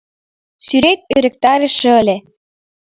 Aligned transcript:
Сӱрет 0.65 0.99
ӧрыктарыше 1.15 1.89
ыле. 2.01 2.17